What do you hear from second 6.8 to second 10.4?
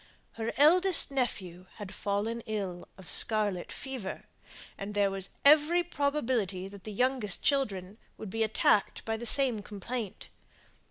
the younger children would be attacked by the same complaint.